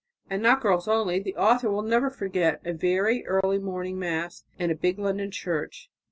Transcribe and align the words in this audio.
And 0.31 0.41
not 0.41 0.61
girls 0.61 0.87
only. 0.87 1.19
The 1.19 1.35
author 1.35 1.69
will 1.69 1.83
never 1.83 2.09
forget 2.09 2.59
a 2.65 2.73
very 2.73 3.23
early 3.27 3.59
morning 3.59 3.99
Mass 3.99 4.43
in 4.57 4.71
a 4.71 4.75
big 4.75 4.97
London 4.97 5.29
church. 5.29 5.91